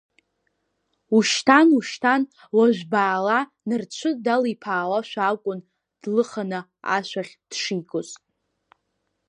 [1.15, 2.21] Ушьҭан, ушьҭан,
[2.57, 5.59] уажә баала, нарцәы далиԥаауашәа акәын
[6.01, 6.59] длыханы
[6.95, 8.09] ашәахь дшигоз.